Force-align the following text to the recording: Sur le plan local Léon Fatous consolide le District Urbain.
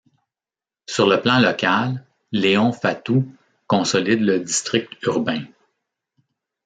Sur 0.87 1.05
le 1.07 1.21
plan 1.21 1.37
local 1.39 2.03
Léon 2.31 2.71
Fatous 2.73 3.23
consolide 3.67 4.21
le 4.21 4.39
District 4.39 4.89
Urbain. 5.03 5.43